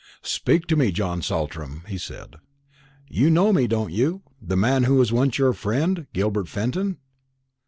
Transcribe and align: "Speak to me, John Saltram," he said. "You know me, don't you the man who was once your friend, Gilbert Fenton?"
"Speak 0.23 0.65
to 0.65 0.75
me, 0.75 0.91
John 0.91 1.21
Saltram," 1.21 1.83
he 1.87 1.99
said. 1.99 2.37
"You 3.07 3.29
know 3.29 3.53
me, 3.53 3.67
don't 3.67 3.91
you 3.91 4.23
the 4.41 4.57
man 4.57 4.85
who 4.85 4.95
was 4.95 5.13
once 5.13 5.37
your 5.37 5.53
friend, 5.53 6.07
Gilbert 6.11 6.47
Fenton?" 6.47 6.97